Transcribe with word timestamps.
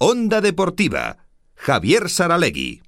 Onda 0.00 0.40
Deportiva, 0.40 1.26
Javier 1.56 2.08
Saralegui. 2.08 2.82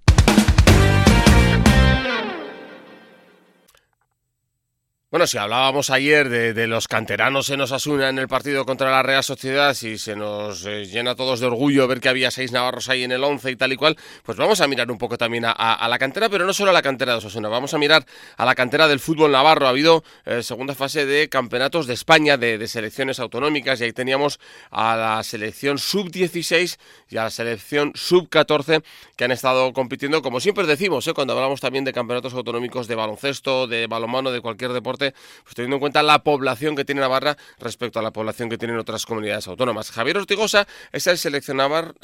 Bueno, 5.11 5.27
si 5.27 5.39
hablábamos 5.39 5.91
ayer 5.91 6.29
de, 6.29 6.67
los 6.69 6.87
canteranos 6.87 7.51
en 7.51 7.61
Osasuna 7.61 8.11
en 8.11 8.21
el 8.21 8.29
partido 8.29 8.65
contra 8.65 8.93
la 8.93 9.03
Real 9.03 9.25
Sociedad 9.25 9.77
y 9.83 9.99
se 9.99 10.15
nos 10.15 10.65
eh, 10.67 10.85
llena 10.85 11.17
todos 11.17 11.41
de 11.41 11.47
orgullo 11.47 11.89
ver 11.89 11.99
que 11.99 12.09
había 12.09 12.31
seis 12.31 12.53
navarros 12.53 12.89
ahí 12.89 13.03
en 13.03 13.11
el 13.11 13.25
once 13.25 13.51
y 13.51 13.57
tal 13.57 13.73
y 13.73 13.77
cual, 13.77 13.97
pues 14.23 14.39
vamos 14.39 14.61
a 14.61 14.69
mirar 14.69 14.89
un 14.89 14.99
poco 14.99 15.19
también 15.19 15.47
a, 15.47 15.89
la 15.89 15.99
cantera, 15.99 16.29
pero 16.29 16.47
no 16.47 16.53
solo 16.53 16.71
a 16.71 16.73
la 16.73 16.83
cantera 16.83 17.11
de 17.11 17.19
Osasuna, 17.19 17.49
vamos 17.49 17.75
a 17.75 17.79
mirar 17.79 18.07
a 18.37 18.45
la 18.45 18.55
cantera 18.55 18.87
del 18.87 19.01
fútbol 19.01 19.33
navarro. 19.33 19.67
Ha 19.67 19.71
habido 19.71 20.05
eh, 20.27 20.45
segunda 20.45 20.77
fase 20.77 21.05
de 21.05 21.29
campeonatos 21.29 21.89
de 21.89 21.95
España, 21.95 22.37
de, 22.37 22.65
selecciones 22.69 23.19
autonómicas, 23.19 23.81
y 23.81 23.85
ahí 23.85 23.93
teníamos 23.93 24.39
a 24.71 24.95
la 24.95 25.23
selección 25.25 25.79
sub-16 25.79 26.79
y 27.09 27.17
a 27.17 27.25
la 27.25 27.31
selección 27.31 27.91
sub-14 27.97 28.85
que 29.17 29.25
han 29.25 29.33
estado 29.33 29.73
compitiendo, 29.73 30.23
como 30.23 30.39
siempre 30.39 30.69
decimos, 30.69 31.05
eh, 31.09 31.15
cuando 31.15 31.33
hablamos 31.33 31.61
también 31.61 31.85
de 31.85 31.93
campeonatos 31.93 32.33
autonómicos 32.33 32.87
de 32.87 32.95
baloncesto, 32.95 33.67
de 33.67 33.89
balonmano, 33.89 34.31
de 34.31 34.41
cualquier 34.41 34.73
deporte 34.73 35.00
pues 35.09 35.55
teniendo 35.55 35.77
en 35.77 35.81
cuenta 35.81 36.03
la 36.03 36.23
población 36.23 36.77
que 36.77 36.85
tiene 36.85 37.01
Navarra 37.01 37.37
respecto 37.59 37.99
a 37.99 38.03
la 38.03 38.13
población 38.13 38.49
que 38.49 38.59
tienen 38.59 38.79
otras 38.79 39.07
comunidades 39.07 39.49
autónomas. 39.49 39.91
Javier 39.91 40.19
Ortigosa 40.19 40.67
es 40.93 41.07
el 41.07 41.19
seleccionador, 41.19 41.95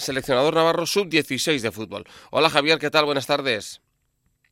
navarro 0.55 0.87
sub-16 0.87 1.61
de 1.61 1.71
fútbol. 1.71 2.05
Hola 2.31 2.51
Javier, 2.51 2.79
¿qué 2.79 2.91
tal? 2.91 3.05
Buenas 3.05 3.27
tardes. 3.27 3.86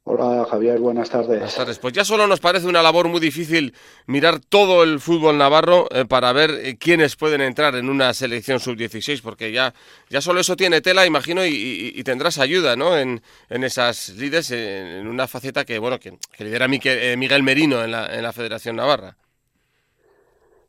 Hola 0.07 0.45
Javier, 0.45 0.81
buenas 0.81 1.09
tardes. 1.09 1.29
Buenas 1.29 1.55
tardes. 1.55 1.79
Pues 1.79 1.95
ya 1.95 2.05
solo 2.05 2.27
nos 2.27 2.39
parece 2.39 2.67
una 2.67 2.83
labor 2.83 3.09
muy 3.09 3.21
difícil 3.21 3.73
mirar 4.07 4.39
todo 4.39 4.83
el 4.83 5.01
fútbol 5.01 5.39
navarro 5.39 5.89
eh, 5.91 6.05
para 6.05 6.31
ver 6.35 6.51
eh, 6.51 6.77
quiénes 6.77 7.17
pueden 7.17 7.41
entrar 7.41 7.75
en 7.75 7.89
una 7.89 8.13
selección 8.13 8.61
sub-16, 8.61 9.23
porque 9.23 9.51
ya, 9.51 9.73
ya 10.11 10.21
solo 10.21 10.41
eso 10.41 10.57
tiene 10.57 10.83
tela, 10.83 11.07
imagino, 11.07 11.41
y, 11.47 12.03
tendrás 12.05 12.39
ayuda 12.39 12.77
¿no? 12.77 12.99
en, 12.99 13.23
en 13.49 13.65
esas 13.65 14.11
lides, 14.11 14.51
en, 14.51 15.09
una 15.09 15.27
faceta 15.27 15.65
que 15.65 15.79
bueno 15.79 15.99
que, 15.99 16.19
lidera 16.39 16.67
eh, 16.67 17.17
Miguel 17.17 17.43
Merino 17.43 17.83
en 17.83 17.93
la, 17.93 18.15
en 18.15 18.23
la 18.23 18.35
Federación 18.35 18.77
Navarra. 18.77 19.17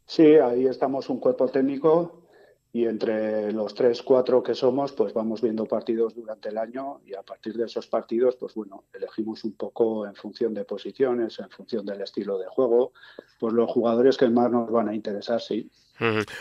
Sí, 0.05 0.35
ahí 0.35 0.65
estamos 0.65 1.09
un 1.09 1.19
cuerpo 1.19 1.49
técnico 1.49 2.24
y 2.75 2.85
entre 2.87 3.53
los 3.53 3.73
tres, 3.73 4.01
cuatro 4.01 4.43
que 4.43 4.53
somos, 4.53 4.91
pues 4.91 5.13
vamos 5.13 5.41
viendo 5.41 5.63
partidos 5.63 6.13
durante 6.13 6.49
el 6.49 6.57
año 6.57 6.99
y 7.05 7.13
a 7.13 7.23
partir 7.23 7.53
de 7.53 7.67
esos 7.67 7.87
partidos, 7.87 8.35
pues 8.35 8.53
bueno, 8.53 8.83
elegimos 8.93 9.45
un 9.45 9.53
poco 9.53 10.05
en 10.05 10.13
función 10.13 10.53
de 10.53 10.65
posiciones, 10.65 11.39
en 11.39 11.49
función 11.49 11.85
del 11.85 12.01
estilo 12.01 12.37
de 12.37 12.47
juego, 12.47 12.91
pues 13.39 13.53
los 13.53 13.71
jugadores 13.71 14.17
que 14.17 14.27
más 14.27 14.51
nos 14.51 14.69
van 14.69 14.89
a 14.89 14.93
interesar, 14.93 15.39
sí. 15.39 15.71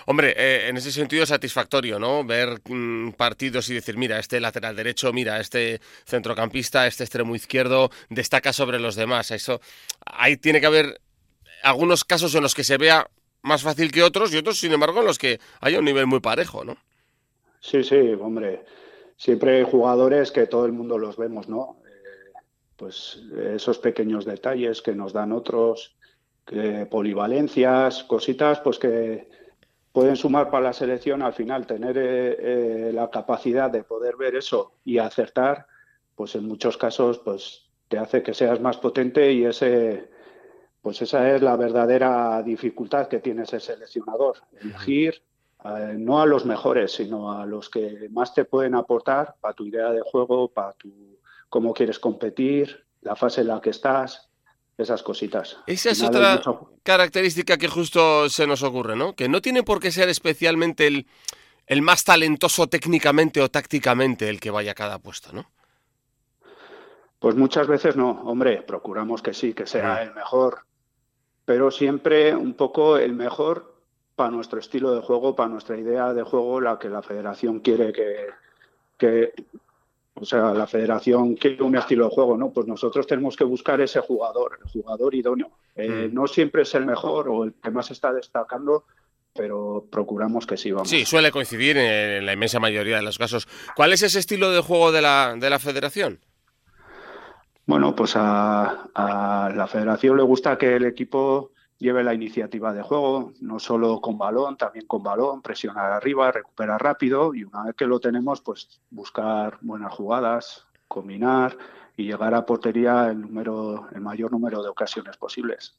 Hombre, 0.07 0.35
eh, 0.37 0.69
en 0.71 0.77
ese 0.77 0.91
sentido 0.91 1.25
satisfactorio, 1.25 2.01
¿no? 2.01 2.25
Ver 2.25 2.61
mm, 2.69 3.13
partidos 3.13 3.71
y 3.71 3.75
decir, 3.75 3.97
mira, 3.97 4.19
este 4.19 4.41
lateral 4.41 4.75
derecho, 4.75 5.13
mira, 5.13 5.39
este 5.39 5.81
centrocampista, 6.05 6.89
este 6.89 7.05
extremo 7.05 7.37
izquierdo 7.37 7.93
destaca 8.11 8.53
sobre 8.53 8.81
los 8.81 8.97
demás. 8.97 9.31
Eso, 9.31 9.61
ahí 10.05 10.37
tiene 10.37 10.61
que 10.61 10.67
haber 10.67 11.01
algunos 11.63 12.05
casos 12.05 12.35
en 12.35 12.43
los 12.43 12.57
que 12.57 12.65
se 12.65 12.77
vea 12.77 13.09
más 13.45 13.63
fácil 13.63 13.93
que 13.93 14.03
otros 14.03 14.33
y 14.33 14.39
otros, 14.39 14.59
sin 14.59 14.73
embargo, 14.73 15.01
en 15.01 15.07
los 15.07 15.19
que 15.19 15.39
haya 15.61 15.79
un 15.79 15.85
nivel 15.85 16.07
muy 16.07 16.21
parejo, 16.21 16.65
¿no? 16.65 16.77
Sí, 17.61 17.85
sí, 17.85 17.97
hombre. 18.21 18.65
Siempre 19.17 19.59
hay 19.59 19.65
jugadores 19.65 20.33
que 20.33 20.47
todo 20.47 20.67
el 20.67 20.73
mundo 20.73 20.99
los 20.99 21.17
vemos, 21.17 21.49
¿no? 21.49 21.77
Eh, 21.87 22.33
pues 22.77 23.23
esos 23.55 23.79
pequeños 23.79 24.25
detalles 24.25 24.83
que 24.83 24.95
nos 24.95 25.13
dan 25.13 25.33
otros, 25.33 25.95
que 26.47 26.87
polivalencias, 26.87 28.05
cositas, 28.05 28.61
pues 28.61 28.79
que 28.79 29.29
pueden 29.93 30.17
sumar 30.17 30.51
para 30.51 30.65
la 30.65 30.73
selección 30.73 31.23
al 31.23 31.35
final, 31.35 31.67
tener 31.67 31.97
eh, 31.99 32.37
eh, 32.41 32.93
la 32.93 33.11
capacidad 33.11 33.71
de 33.71 33.85
poder 33.85 34.17
ver 34.17 34.35
eso 34.37 34.73
y 34.85 34.99
acertar, 34.99 35.67
pues 36.17 36.35
en 36.35 36.49
muchos 36.49 36.77
casos, 36.77 37.19
pues 37.19 37.67
te 37.89 37.99
hace 37.99 38.23
que 38.23 38.35
seas 38.35 38.61
más 38.61 38.79
potente 38.79 39.33
y 39.33 39.45
ese 39.45 40.09
pues 40.85 41.01
esa 41.01 41.35
es 41.35 41.41
la 41.41 41.57
verdadera 41.57 42.43
dificultad 42.43 43.09
que 43.09 43.19
tiene 43.19 43.45
ese 43.45 43.59
seleccionador, 43.59 44.37
elegir 44.61 45.23
eh, 45.65 45.95
no 45.97 46.21
a 46.21 46.27
los 46.27 46.45
mejores, 46.45 46.93
sino 46.93 47.33
a 47.33 47.47
los 47.47 47.71
que 47.71 48.11
más 48.11 48.35
te 48.35 48.45
pueden 48.45 48.75
aportar 48.75 49.35
para 49.41 49.55
tu 49.55 49.65
idea 49.65 49.91
de 49.93 50.03
juego, 50.03 50.49
para 50.49 50.75
tu 50.75 50.93
cómo 51.49 51.73
quieres 51.73 51.99
competir, 51.99 52.85
la 53.01 53.17
fase 53.17 53.41
en 53.41 53.49
la 53.49 53.63
que 53.63 53.71
estás, 53.71 54.29
esas 54.77 55.03
cositas. 55.03 55.57
Esa 55.67 55.89
es 55.89 56.03
otra 56.03 56.43
característica 56.83 57.57
que 57.57 57.69
justo 57.69 58.29
se 58.29 58.47
nos 58.47 58.63
ocurre, 58.63 58.95
¿no? 58.95 59.15
Que 59.15 59.27
no 59.27 59.41
tiene 59.41 59.63
por 59.63 59.81
qué 59.81 59.91
ser 59.91 60.11
especialmente 60.11 60.87
el, 60.87 61.07
el 61.67 61.81
más 61.81 62.05
talentoso 62.05 62.67
técnicamente 62.67 63.41
o 63.41 63.49
tácticamente 63.49 64.29
el 64.29 64.39
que 64.39 64.51
vaya 64.51 64.73
a 64.73 64.75
cada 64.75 64.99
puesto, 64.99 65.33
¿no? 65.33 65.51
Pues 67.21 67.37
muchas 67.37 67.67
veces 67.67 67.97
no, 67.97 68.11
hombre, 68.27 68.61
procuramos 68.61 69.23
que 69.23 69.33
sí, 69.33 69.55
que 69.55 69.67
sea 69.67 70.03
el 70.03 70.13
mejor 70.13 70.59
pero 71.45 71.71
siempre 71.71 72.35
un 72.35 72.55
poco 72.55 72.97
el 72.97 73.13
mejor 73.13 73.75
para 74.17 74.31
nuestro 74.31 74.59
estilo 74.61 74.95
de 74.95 75.03
juego, 75.03 75.35
para 75.35 75.49
nuestra 75.49 75.77
idea 75.77 76.13
de 76.13 76.23
juego, 76.23 76.61
la 76.61 76.79
que 76.79 76.89
la 76.89 77.03
federación 77.03 77.61
quiere 77.61 77.93
que, 78.97 79.33
o 80.15 80.25
sea, 80.25 80.53
la 80.53 80.67
federación 80.67 81.35
quiere 81.35 81.63
un 81.63 81.77
estilo 81.77 82.09
de 82.09 82.15
juego, 82.15 82.37
¿no? 82.37 82.51
Pues 82.51 82.67
nosotros 82.67 83.07
tenemos 83.07 83.37
que 83.37 83.45
buscar 83.45 83.81
ese 83.81 84.01
jugador, 84.01 84.59
el 84.63 84.71
jugador 84.71 85.15
idóneo. 85.15 85.51
Eh, 85.75 86.09
mm. 86.09 86.15
No 86.15 86.27
siempre 86.27 86.63
es 86.63 86.75
el 86.75 86.87
mejor 86.87 87.29
o 87.29 87.45
el 87.45 87.55
que 87.55 87.71
más 87.71 87.91
está 87.91 88.13
destacando, 88.13 88.85
pero 89.35 89.85
procuramos 89.91 90.47
que 90.47 90.57
sí, 90.57 90.71
vamos. 90.71 90.89
Sí, 90.89 91.05
suele 91.05 91.33
coincidir 91.33 91.77
en 91.77 92.25
la 92.25 92.33
inmensa 92.33 92.61
mayoría 92.61 92.97
de 92.97 93.03
los 93.03 93.19
casos. 93.19 93.49
¿Cuál 93.75 93.93
es 93.93 94.03
ese 94.03 94.21
estilo 94.21 94.53
de 94.53 94.61
juego 94.61 94.93
de 94.93 95.03
la, 95.03 95.35
de 95.37 95.51
la 95.51 95.59
federación? 95.59 96.21
Bueno, 97.67 97.97
pues 97.97 98.15
a, 98.15 98.91
la 99.55 99.67
federación 99.67 100.17
le 100.17 100.23
gusta 100.23 100.59
que 100.59 100.77
el 100.77 100.85
equipo 100.85 101.53
lleve 101.79 102.05
la 102.05 102.15
iniciativa 102.15 102.73
de 102.73 102.83
juego, 102.83 103.33
no 103.41 103.59
solo 103.59 104.01
con 104.01 104.17
balón, 104.17 104.57
también 104.57 104.87
con 104.87 105.03
balón, 105.03 105.43
presionar 105.43 105.93
arriba, 105.93 106.33
recuperar 106.33 106.83
rápido 106.83 107.35
y 107.35 107.45
una 107.45 107.65
vez 107.65 107.75
que 107.75 107.87
lo 107.87 108.01
tenemos, 108.01 108.41
pues 108.41 108.81
buscar 108.91 109.59
buenas 109.61 109.93
jugadas, 109.93 110.67
combinar 110.89 111.57
y 111.97 112.05
llegar 112.05 112.35
a 112.35 112.47
portería 112.47 113.11
el 113.11 113.21
número, 113.21 113.89
el 113.95 114.01
mayor 114.01 114.33
número 114.33 114.63
de 114.63 114.69
ocasiones 114.69 115.17
posibles. 115.17 115.77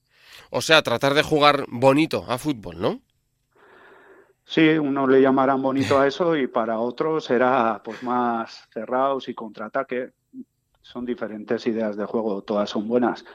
O 0.50 0.62
sea, 0.62 0.82
tratar 0.82 1.14
de 1.14 1.24
jugar 1.24 1.66
bonito 1.70 2.26
a 2.28 2.38
fútbol, 2.38 2.80
¿no? 2.80 3.00
Sí, 4.44 4.78
uno 4.78 5.08
le 5.08 5.22
llamarán 5.22 5.62
bonito 5.62 6.00
a 6.00 6.06
eso 6.06 6.36
y 6.36 6.46
para 6.46 6.80
otros 6.80 7.26
será 7.26 7.82
pues 7.84 8.04
más 8.04 8.68
cerrados 8.72 9.28
y 9.28 9.34
contraataque 9.34 10.12
son 10.84 11.04
diferentes 11.04 11.66
ideas 11.66 11.98
de 11.98 12.06
juego, 12.06 12.44
todas 12.44 12.70
son 12.70 12.88
buenas, 12.88 13.26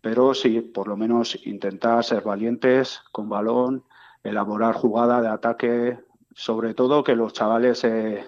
pero 0.00 0.34
sí, 0.34 0.60
por 0.60 0.88
lo 0.88 0.96
menos 0.96 1.38
intentar 1.46 2.04
ser 2.04 2.22
valientes 2.22 3.02
con 3.12 3.28
balón, 3.28 3.84
elaborar 4.22 4.74
jugada 4.74 5.20
de 5.20 5.28
ataque, 5.28 5.98
sobre 6.34 6.74
todo 6.74 7.04
que 7.04 7.16
los 7.16 7.32
chavales 7.32 7.84
eh, 7.84 8.24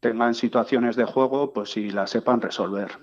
tengan 0.00 0.34
situaciones 0.34 0.96
de 0.96 1.04
juego, 1.04 1.52
pues 1.52 1.70
si 1.70 1.90
las 1.90 2.10
sepan 2.10 2.40
resolver 2.40 2.98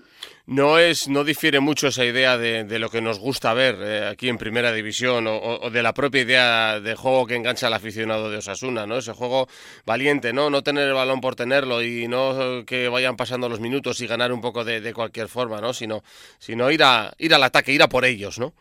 no 0.46 0.78
es 0.78 1.08
no 1.08 1.24
difiere 1.24 1.60
mucho 1.60 1.88
esa 1.88 2.04
idea 2.04 2.38
de, 2.38 2.80
lo 2.80 2.90
que 2.90 3.02
nos 3.02 3.20
gusta 3.20 3.54
ver 3.54 3.78
eh, 3.80 4.08
aquí 4.08 4.30
en 4.30 4.38
primera 4.38 4.72
división 4.72 5.26
o, 5.28 5.70
de 5.70 5.84
la 5.84 5.94
propia 5.94 6.22
idea 6.22 6.80
de 6.80 6.96
juego 6.96 7.26
que 7.26 7.36
engancha 7.36 7.68
al 7.68 7.74
aficionado 7.74 8.30
de 8.30 8.38
Osasuna 8.38 8.86
no 8.86 8.98
ese 8.98 9.14
juego 9.14 9.48
valiente 9.86 10.34
no 10.34 10.50
no 10.50 10.62
tener 10.64 10.88
el 10.88 10.94
balón 10.94 11.22
por 11.22 11.36
tenerlo 11.36 11.82
y 11.82 12.08
no 12.08 12.66
que 12.66 12.90
vayan 12.90 13.16
pasando 13.16 13.48
los 13.48 13.60
minutos 13.60 14.02
y 14.02 14.08
ganar 14.08 14.32
un 14.32 14.42
poco 14.42 14.64
de, 14.66 14.94
cualquier 14.94 15.28
forma 15.28 15.62
no 15.62 15.74
sino 15.74 16.04
sino 16.40 16.70
ir 16.72 16.84
a 16.84 17.14
ir 17.18 17.34
al 17.34 17.44
ataque 17.44 17.72
ir 17.72 17.84
a 17.84 17.90
por 17.90 18.06
ellos 18.06 18.40
no 18.40 18.54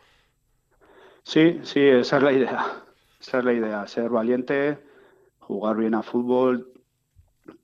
sí 1.23 1.59
sí 1.63 1.81
esa 1.81 2.17
es 2.17 2.23
la 2.23 2.31
idea. 2.31 2.83
Esa 3.19 3.39
es 3.39 3.45
la 3.45 3.53
idea 3.53 3.87
ser 3.87 4.09
valiente 4.09 4.77
jugar 5.39 5.77
bien 5.77 5.93
a 5.93 6.03
fútbol 6.03 6.73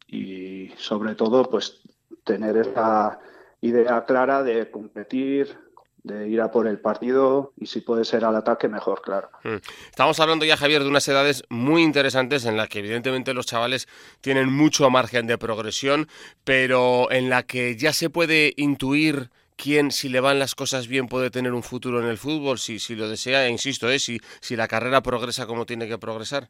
y 0.07 0.69
sobre 0.77 1.15
todo 1.15 1.49
pues 1.49 1.81
tener 2.23 2.57
esa 2.57 3.19
idea 3.61 4.05
clara 4.05 4.43
de 4.43 4.69
competir, 4.71 5.57
de 6.03 6.27
ir 6.29 6.41
a 6.41 6.51
por 6.51 6.67
el 6.67 6.79
partido 6.79 7.53
y 7.57 7.65
si 7.65 7.81
puede 7.81 8.05
ser 8.05 8.23
al 8.23 8.35
ataque 8.35 8.67
mejor, 8.67 9.01
claro. 9.01 9.29
Mm. 9.43 9.57
Estamos 9.89 10.19
hablando 10.19 10.45
ya, 10.45 10.57
Javier, 10.57 10.83
de 10.83 10.89
unas 10.89 11.07
edades 11.07 11.43
muy 11.49 11.83
interesantes 11.83 12.45
en 12.45 12.57
las 12.57 12.69
que 12.69 12.79
evidentemente 12.79 13.33
los 13.33 13.45
chavales 13.45 13.87
tienen 14.21 14.51
mucho 14.51 14.89
margen 14.89 15.27
de 15.27 15.37
progresión, 15.37 16.07
pero 16.43 17.11
en 17.11 17.29
la 17.29 17.43
que 17.43 17.75
ya 17.75 17.93
se 17.93 18.09
puede 18.09 18.53
intuir 18.57 19.29
quién, 19.57 19.91
si 19.91 20.07
le 20.07 20.21
van 20.21 20.39
las 20.39 20.55
cosas 20.55 20.87
bien, 20.87 21.07
puede 21.07 21.29
tener 21.29 21.53
un 21.53 21.63
futuro 21.63 21.99
en 21.99 22.07
el 22.07 22.17
fútbol, 22.17 22.59
si, 22.59 22.79
si 22.79 22.95
lo 22.95 23.09
desea, 23.09 23.45
e 23.45 23.49
insisto, 23.49 23.89
¿eh? 23.89 23.99
si, 23.99 24.19
si 24.39 24.55
la 24.55 24.67
carrera 24.67 25.01
progresa 25.01 25.45
como 25.45 25.65
tiene 25.65 25.87
que 25.87 25.97
progresar. 25.97 26.49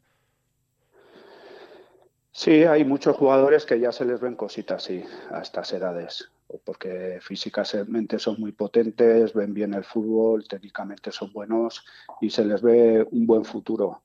Sí, 2.32 2.62
hay 2.62 2.84
muchos 2.84 3.16
jugadores 3.16 3.66
que 3.66 3.80
ya 3.80 3.90
se 3.90 4.04
les 4.04 4.20
ven 4.20 4.36
cositas, 4.36 4.84
sí, 4.84 5.04
a 5.32 5.40
estas 5.40 5.72
edades 5.72 6.30
porque 6.64 7.18
físicamente 7.20 8.18
son 8.18 8.40
muy 8.40 8.52
potentes, 8.52 9.32
ven 9.34 9.54
bien 9.54 9.74
el 9.74 9.84
fútbol, 9.84 10.46
técnicamente 10.48 11.12
son 11.12 11.32
buenos 11.32 11.84
y 12.20 12.30
se 12.30 12.44
les 12.44 12.62
ve 12.62 13.06
un 13.10 13.26
buen 13.26 13.44
futuro. 13.44 14.02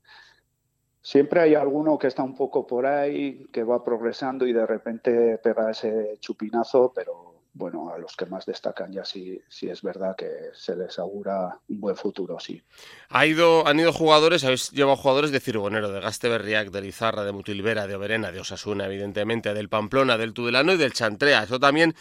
siempre 1.01 1.41
hay 1.41 1.55
alguno 1.55 1.97
que 1.99 2.07
está 2.07 2.23
un 2.23 2.35
poco 2.35 2.65
por 2.65 2.85
ahí, 2.85 3.45
que 3.51 3.63
va 3.63 3.83
progresando 3.83 4.47
y 4.47 4.53
de 4.53 4.65
repente 4.65 5.37
pega 5.37 5.71
ese 5.71 6.17
chupinazo, 6.19 6.91
pero 6.95 7.34
bueno, 7.55 7.89
a 7.89 7.97
los 7.97 8.17
que 8.17 8.25
más 8.25 8.45
destacan 8.45 8.91
ya 8.91 9.05
sí, 9.05 9.41
sí 9.47 9.69
es 9.69 9.81
verdad 9.81 10.13
que 10.17 10.29
se 10.53 10.75
les 10.75 10.99
augura 10.99 11.57
un 11.69 11.79
buen 11.79 11.95
futuro, 11.95 12.37
sí. 12.37 12.61
Ha 13.07 13.25
ido, 13.25 13.65
han 13.65 13.79
ido 13.79 13.93
jugadores, 13.93 14.43
habéis 14.43 14.71
llevado 14.71 14.97
jugadores 14.97 15.31
de 15.31 15.39
Cirbonero, 15.39 15.89
de 15.89 16.01
Gasteberriac, 16.01 16.69
de 16.69 16.81
Lizarra, 16.81 17.23
de 17.23 17.31
Mutilvera, 17.31 17.87
de 17.87 17.95
Oberena, 17.95 18.33
de 18.33 18.41
Osasuna, 18.41 18.87
evidentemente, 18.87 19.53
del 19.53 19.69
Pamplona, 19.69 20.17
del 20.17 20.33
Tudelano 20.33 20.73
y 20.73 20.77
del 20.77 20.91
Chantrea. 20.91 21.43
Eso 21.43 21.57
también 21.57 21.95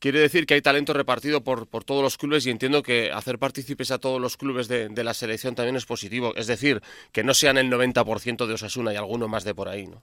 quiere 0.00 0.18
decir 0.18 0.44
que 0.44 0.54
hay 0.54 0.60
talento 0.60 0.92
repartido 0.92 1.44
por, 1.44 1.68
por 1.68 1.84
todos 1.84 2.02
los 2.02 2.18
clubes 2.18 2.44
y 2.44 2.50
entiendo 2.50 2.82
que 2.82 3.12
hacer 3.12 3.38
partícipes 3.38 3.92
a 3.92 3.98
todos 3.98 4.20
los 4.20 4.36
clubes 4.36 4.66
de, 4.66 4.88
de 4.88 5.04
la 5.04 5.14
selección 5.14 5.54
también 5.54 5.76
es 5.76 5.86
positivo. 5.86 6.34
Es 6.34 6.48
decir, 6.48 6.82
que 7.12 7.22
no 7.22 7.32
sean 7.32 7.58
el 7.58 7.70
90% 7.70 8.44
de 8.44 8.54
Osasuna 8.54 8.92
y 8.92 8.96
alguno 8.96 9.28
más 9.28 9.44
de 9.44 9.54
por 9.54 9.68
ahí, 9.68 9.86
¿no? 9.86 10.02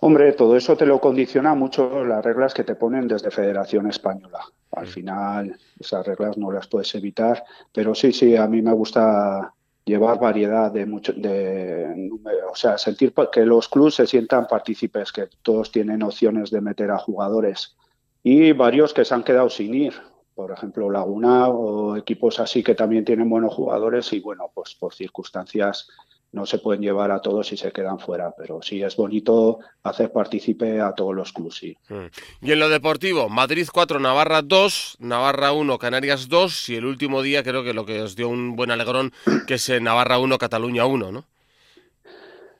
Hombre, 0.00 0.32
todo 0.32 0.56
eso 0.56 0.76
te 0.76 0.86
lo 0.86 1.00
condiciona 1.00 1.54
mucho 1.54 2.04
las 2.04 2.24
reglas 2.24 2.54
que 2.54 2.64
te 2.64 2.76
ponen 2.76 3.08
desde 3.08 3.30
Federación 3.30 3.88
Española. 3.88 4.40
Al 4.72 4.86
mm. 4.86 4.88
final, 4.88 5.58
esas 5.78 6.06
reglas 6.06 6.38
no 6.38 6.52
las 6.52 6.68
puedes 6.68 6.94
evitar, 6.94 7.42
pero 7.72 7.94
sí, 7.94 8.12
sí, 8.12 8.36
a 8.36 8.46
mí 8.46 8.62
me 8.62 8.72
gusta 8.72 9.52
llevar 9.84 10.20
variedad 10.20 10.70
de 10.70 10.86
mucho, 10.86 11.12
de, 11.14 12.10
o 12.50 12.54
sea, 12.54 12.78
sentir 12.78 13.12
que 13.32 13.44
los 13.44 13.68
clubes 13.68 13.94
se 13.94 14.06
sientan 14.06 14.46
partícipes, 14.46 15.10
que 15.10 15.28
todos 15.42 15.72
tienen 15.72 16.02
opciones 16.02 16.50
de 16.50 16.60
meter 16.60 16.90
a 16.90 16.98
jugadores 16.98 17.76
y 18.22 18.52
varios 18.52 18.92
que 18.92 19.04
se 19.04 19.14
han 19.14 19.24
quedado 19.24 19.48
sin 19.48 19.74
ir. 19.74 19.94
Por 20.34 20.52
ejemplo, 20.52 20.90
Laguna 20.90 21.48
o 21.48 21.96
equipos 21.96 22.38
así 22.38 22.62
que 22.62 22.74
también 22.74 23.04
tienen 23.04 23.28
buenos 23.28 23.54
jugadores 23.54 24.12
y 24.12 24.20
bueno, 24.20 24.50
pues 24.54 24.74
por 24.74 24.94
circunstancias 24.94 25.88
no 26.32 26.44
se 26.46 26.58
pueden 26.58 26.82
llevar 26.82 27.10
a 27.10 27.20
todos 27.20 27.52
y 27.52 27.56
se 27.56 27.72
quedan 27.72 27.98
fuera, 27.98 28.32
pero 28.36 28.60
sí 28.62 28.82
es 28.82 28.96
bonito 28.96 29.60
hacer 29.82 30.12
partícipe 30.12 30.80
a 30.80 30.92
todos 30.92 31.14
los 31.14 31.32
clubes. 31.32 31.62
Mm. 31.88 32.06
Y 32.42 32.52
en 32.52 32.58
lo 32.58 32.68
deportivo, 32.68 33.28
Madrid 33.28 33.66
4, 33.72 33.98
Navarra 33.98 34.42
2, 34.42 34.98
Navarra 35.00 35.52
1, 35.52 35.78
Canarias 35.78 36.28
2 36.28 36.68
y 36.68 36.76
el 36.76 36.84
último 36.84 37.22
día 37.22 37.42
creo 37.42 37.64
que 37.64 37.72
lo 37.72 37.86
que 37.86 38.02
os 38.02 38.14
dio 38.14 38.28
un 38.28 38.56
buen 38.56 38.70
alegrón 38.70 39.12
que 39.46 39.54
es 39.54 39.80
Navarra 39.80 40.18
1, 40.18 40.36
Cataluña 40.38 40.84
1, 40.84 41.12
¿no? 41.12 41.24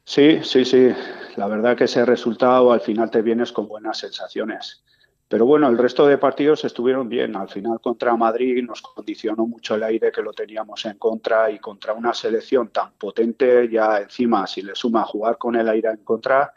Sí, 0.04 0.40
sí, 0.42 0.64
sí. 0.64 0.88
La 1.36 1.46
verdad 1.46 1.76
que 1.76 1.84
ese 1.84 2.04
resultado 2.06 2.72
al 2.72 2.80
final 2.80 3.10
te 3.10 3.20
vienes 3.20 3.52
con 3.52 3.68
buenas 3.68 3.98
sensaciones. 3.98 4.82
Pero 5.28 5.44
bueno, 5.44 5.68
el 5.68 5.76
resto 5.76 6.06
de 6.06 6.16
partidos 6.16 6.64
estuvieron 6.64 7.08
bien. 7.08 7.36
Al 7.36 7.50
final 7.50 7.80
contra 7.80 8.16
Madrid 8.16 8.64
nos 8.64 8.80
condicionó 8.80 9.46
mucho 9.46 9.74
el 9.74 9.82
aire 9.82 10.10
que 10.10 10.22
lo 10.22 10.32
teníamos 10.32 10.86
en 10.86 10.96
contra 10.96 11.50
y 11.50 11.58
contra 11.58 11.92
una 11.92 12.14
selección 12.14 12.68
tan 12.70 12.92
potente, 12.92 13.68
ya 13.68 14.00
encima 14.00 14.46
si 14.46 14.62
le 14.62 14.74
suma 14.74 15.04
jugar 15.04 15.36
con 15.36 15.54
el 15.56 15.68
aire 15.68 15.90
en 15.90 15.98
contra, 15.98 16.54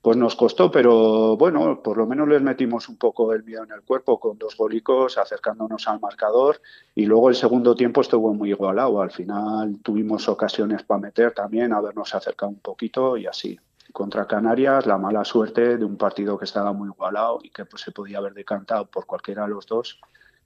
pues 0.00 0.16
nos 0.16 0.36
costó, 0.36 0.70
pero 0.70 1.36
bueno, 1.36 1.80
por 1.82 1.96
lo 1.96 2.06
menos 2.06 2.28
les 2.28 2.42
metimos 2.42 2.88
un 2.88 2.96
poco 2.96 3.32
el 3.32 3.42
miedo 3.44 3.64
en 3.64 3.72
el 3.72 3.82
cuerpo 3.82 4.18
con 4.18 4.38
dos 4.38 4.56
golicos 4.56 5.18
acercándonos 5.18 5.86
al 5.88 6.00
marcador 6.00 6.60
y 6.94 7.06
luego 7.06 7.28
el 7.28 7.36
segundo 7.36 7.74
tiempo 7.74 8.00
estuvo 8.02 8.32
muy 8.34 8.50
igualado. 8.50 9.02
Al 9.02 9.10
final 9.10 9.78
tuvimos 9.82 10.28
ocasiones 10.28 10.84
para 10.84 11.00
meter 11.00 11.32
también, 11.32 11.72
habernos 11.72 12.14
acercado 12.14 12.50
un 12.50 12.60
poquito 12.60 13.16
y 13.16 13.26
así 13.26 13.58
contra 13.92 14.26
Canarias, 14.26 14.86
la 14.86 14.98
mala 14.98 15.24
suerte 15.24 15.76
de 15.76 15.84
un 15.84 15.96
partido 15.96 16.38
que 16.38 16.44
estaba 16.44 16.72
muy 16.72 16.88
igualado 16.88 17.38
y 17.42 17.50
que 17.50 17.64
pues, 17.64 17.82
se 17.82 17.92
podía 17.92 18.18
haber 18.18 18.34
decantado 18.34 18.86
por 18.86 19.06
cualquiera 19.06 19.42
de 19.42 19.50
los 19.50 19.66
dos. 19.66 20.00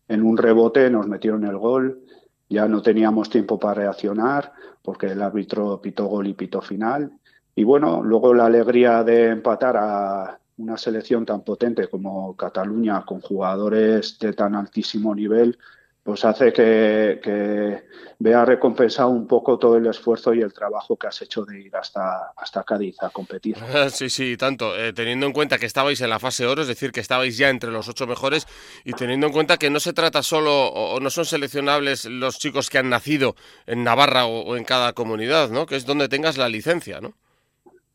En 0.08 0.22
un 0.22 0.36
rebote 0.36 0.90
nos 0.90 1.06
metieron 1.06 1.44
el 1.44 1.56
gol, 1.56 2.00
ya 2.48 2.68
no 2.68 2.82
teníamos 2.82 3.30
tiempo 3.30 3.58
para 3.58 3.74
reaccionar 3.74 4.52
porque 4.82 5.06
el 5.06 5.22
árbitro 5.22 5.80
pitó 5.80 6.06
gol 6.06 6.26
y 6.28 6.34
pitó 6.34 6.60
final. 6.60 7.12
Y 7.54 7.64
bueno, 7.64 8.02
luego 8.02 8.34
la 8.34 8.46
alegría 8.46 9.02
de 9.02 9.30
empatar 9.30 9.76
a 9.76 10.38
una 10.58 10.76
selección 10.76 11.26
tan 11.26 11.42
potente 11.42 11.88
como 11.88 12.36
Cataluña, 12.36 13.04
con 13.04 13.20
jugadores 13.20 14.18
de 14.18 14.32
tan 14.32 14.54
altísimo 14.54 15.14
nivel, 15.14 15.58
pues 16.06 16.24
hace 16.24 16.52
que, 16.52 17.20
que, 17.22 17.82
vea 18.20 18.44
recompensado 18.44 19.08
un 19.10 19.26
poco 19.26 19.58
todo 19.58 19.76
el 19.76 19.86
esfuerzo 19.86 20.32
y 20.32 20.40
el 20.40 20.52
trabajo 20.52 20.96
que 20.96 21.08
has 21.08 21.20
hecho 21.20 21.44
de 21.44 21.60
ir 21.60 21.76
hasta, 21.76 22.32
hasta 22.36 22.62
Cádiz 22.62 23.02
a 23.02 23.10
competir. 23.10 23.56
Sí, 23.90 24.08
sí, 24.08 24.36
tanto. 24.36 24.76
Eh, 24.76 24.92
teniendo 24.92 25.26
en 25.26 25.32
cuenta 25.32 25.58
que 25.58 25.66
estabais 25.66 26.00
en 26.00 26.10
la 26.10 26.20
fase 26.20 26.46
oro, 26.46 26.62
es 26.62 26.68
decir, 26.68 26.92
que 26.92 27.00
estabais 27.00 27.36
ya 27.36 27.50
entre 27.50 27.72
los 27.72 27.88
ocho 27.88 28.06
mejores, 28.06 28.46
y 28.84 28.92
teniendo 28.92 29.26
en 29.26 29.32
cuenta 29.32 29.56
que 29.56 29.68
no 29.68 29.80
se 29.80 29.92
trata 29.92 30.22
solo, 30.22 30.68
o 30.68 31.00
no 31.00 31.10
son 31.10 31.24
seleccionables 31.24 32.04
los 32.04 32.38
chicos 32.38 32.70
que 32.70 32.78
han 32.78 32.88
nacido 32.88 33.34
en 33.66 33.82
Navarra 33.82 34.26
o, 34.26 34.42
o 34.42 34.56
en 34.56 34.64
cada 34.64 34.92
comunidad, 34.92 35.50
¿no? 35.50 35.66
Que 35.66 35.74
es 35.74 35.86
donde 35.86 36.08
tengas 36.08 36.38
la 36.38 36.48
licencia, 36.48 37.00
¿no? 37.00 37.14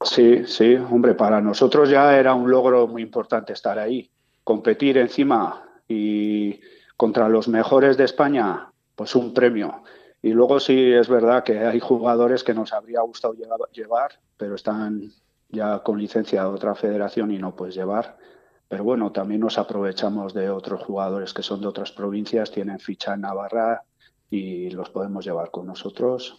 Sí, 0.01 0.43
sí, 0.47 0.75
hombre, 0.75 1.13
para 1.13 1.39
nosotros 1.39 1.89
ya 1.89 2.17
era 2.17 2.33
un 2.33 2.51
logro 2.51 2.87
muy 2.87 3.03
importante 3.03 3.53
estar 3.53 3.79
ahí. 3.79 4.09
Competir 4.43 4.97
encima 4.97 5.63
y 5.87 6.59
contra 7.01 7.27
los 7.30 7.48
mejores 7.48 7.98
de 7.98 8.03
España, 8.03 8.71
pues 8.95 9.15
un 9.15 9.33
premio. 9.33 9.81
Y 10.21 10.33
luego 10.33 10.59
sí 10.59 10.94
es 10.94 11.09
verdad 11.09 11.44
que 11.44 11.57
hay 11.57 11.80
jugadores 11.80 12.44
que 12.44 12.53
nos 12.53 12.74
habría 12.74 13.01
gustado 13.01 13.33
llevar, 13.74 14.19
pero 14.38 14.53
están 14.53 15.12
ya 15.50 15.80
con 15.80 15.98
licencia 15.98 16.44
de 16.44 16.50
otra 16.50 16.75
federación 16.75 17.31
y 17.31 17.39
no 17.39 17.56
puedes 17.56 17.74
llevar. 17.74 18.19
Pero 18.68 18.83
bueno, 18.83 19.12
también 19.12 19.42
nos 19.42 19.57
aprovechamos 19.57 20.36
de 20.36 20.51
otros 20.51 20.83
jugadores 20.83 21.33
que 21.33 21.42
son 21.42 21.62
de 21.62 21.69
otras 21.69 21.92
provincias, 21.92 22.51
tienen 22.51 22.77
ficha 22.77 23.15
en 23.15 23.21
Navarra 23.21 23.81
y 24.30 24.69
los 24.69 24.92
podemos 24.92 25.25
llevar 25.25 25.50
con 25.50 25.65
nosotros 25.65 26.38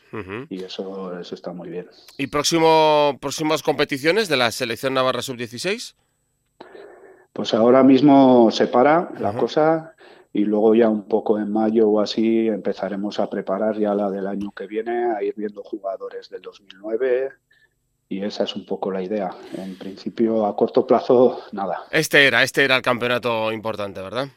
y 0.48 0.62
eso, 0.62 1.18
eso 1.18 1.34
está 1.34 1.52
muy 1.52 1.70
bien. 1.70 1.88
¿Y 2.18 2.28
próximo, 2.28 3.18
próximas 3.20 3.64
competiciones 3.64 4.28
de 4.28 4.36
la 4.36 4.52
selección 4.52 4.94
Navarra 4.94 5.22
Sub-16? 5.22 5.96
Pues 7.32 7.52
ahora 7.52 7.82
mismo 7.82 8.48
se 8.52 8.68
para 8.68 9.10
la 9.18 9.32
cosa 9.36 9.96
y 10.32 10.44
luego 10.44 10.74
ya 10.74 10.88
un 10.88 11.04
poco 11.04 11.38
en 11.38 11.52
mayo 11.52 11.88
o 11.88 12.00
así 12.00 12.48
empezaremos 12.48 13.20
a 13.20 13.28
preparar 13.28 13.78
ya 13.78 13.94
la 13.94 14.10
del 14.10 14.26
año 14.26 14.50
que 14.52 14.66
viene, 14.66 15.12
a 15.12 15.22
ir 15.22 15.34
viendo 15.36 15.62
jugadores 15.62 16.30
del 16.30 16.40
2009 16.40 17.32
y 18.08 18.22
esa 18.22 18.44
es 18.44 18.54
un 18.56 18.66
poco 18.66 18.90
la 18.90 19.02
idea. 19.02 19.30
En 19.56 19.76
principio, 19.76 20.46
a 20.46 20.54
corto 20.54 20.86
plazo, 20.86 21.40
nada. 21.52 21.84
Este 21.90 22.26
era, 22.26 22.42
este 22.42 22.64
era 22.64 22.76
el 22.76 22.82
campeonato 22.82 23.50
importante, 23.52 24.00
¿verdad? 24.02 24.28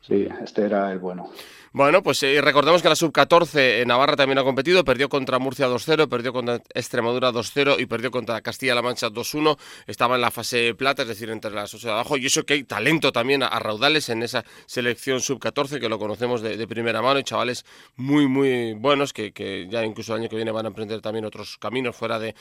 Sí, 0.00 0.28
este 0.42 0.66
era 0.66 0.92
el 0.92 0.98
bueno. 0.98 1.30
Bueno, 1.76 2.04
pues 2.04 2.22
eh, 2.22 2.40
recordamos 2.40 2.82
que 2.82 2.88
la 2.88 2.94
sub-14 2.94 3.80
en 3.80 3.88
Navarra 3.88 4.14
también 4.14 4.38
ha 4.38 4.44
competido, 4.44 4.84
perdió 4.84 5.08
contra 5.08 5.40
Murcia 5.40 5.66
2-0, 5.66 6.08
perdió 6.08 6.32
contra 6.32 6.62
Extremadura 6.72 7.32
2-0 7.32 7.80
y 7.80 7.86
perdió 7.86 8.12
contra 8.12 8.40
Castilla-La 8.42 8.80
Mancha 8.80 9.08
2-1. 9.08 9.58
Estaba 9.88 10.14
en 10.14 10.20
la 10.20 10.30
fase 10.30 10.72
plata, 10.76 11.02
es 11.02 11.08
decir, 11.08 11.30
entre 11.30 11.50
las 11.50 11.74
ocho 11.74 11.88
de 11.88 11.94
abajo. 11.94 12.16
Y 12.16 12.26
eso 12.26 12.46
que 12.46 12.54
hay 12.54 12.62
talento 12.62 13.10
también 13.10 13.42
a, 13.42 13.58
raudales 13.58 14.08
en 14.08 14.22
esa 14.22 14.44
selección 14.66 15.20
sub-14, 15.20 15.80
que 15.80 15.88
lo 15.88 15.98
conocemos 15.98 16.42
de, 16.42 16.64
primera 16.68 17.02
mano, 17.02 17.18
y 17.18 17.24
chavales 17.24 17.66
muy, 17.96 18.28
muy 18.28 18.74
buenos, 18.74 19.12
que, 19.12 19.66
ya 19.68 19.84
incluso 19.84 20.14
el 20.14 20.20
año 20.20 20.28
que 20.28 20.36
viene 20.36 20.52
van 20.52 20.66
a 20.66 20.68
emprender 20.68 21.00
también 21.00 21.24
otros 21.24 21.58
caminos 21.58 21.96
fuera 21.96 22.20
de, 22.20 22.36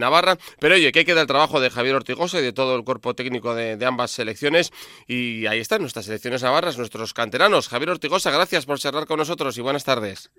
Navarra. 0.00 0.36
Pero 0.58 0.74
oye, 0.74 0.90
que 0.90 0.98
hay 0.98 1.04
que 1.04 1.14
dar 1.14 1.22
el 1.22 1.28
trabajo 1.28 1.60
de 1.60 1.70
Javier 1.70 1.94
Ortigosa 1.94 2.40
y 2.40 2.42
de 2.42 2.52
todo 2.52 2.74
el 2.74 2.82
cuerpo 2.82 3.14
técnico 3.14 3.54
de, 3.54 3.76
de 3.76 3.86
ambas 3.86 4.10
selecciones. 4.10 4.72
Y 5.06 5.46
ahí 5.46 5.60
están 5.60 5.82
nuestras 5.82 6.06
selecciones 6.06 6.42
navarras, 6.42 6.76
nuestros 6.78 7.14
canteranos. 7.14 7.68
Javier 7.68 7.90
Ortigosa, 7.90 8.32
gracias 8.32 8.66
por 8.66 8.71
por 8.72 8.78
charlar 8.78 9.06
con 9.06 9.18
nosotros 9.18 9.58
y 9.58 9.60
buenas 9.60 9.84
tardes. 9.84 10.30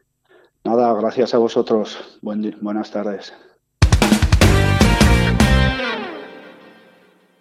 Nada, 0.63 0.91
gracias 0.95 1.35
a 1.35 1.37
vosotros. 1.37 2.19
buenas 2.23 2.89
tardes. 2.89 3.31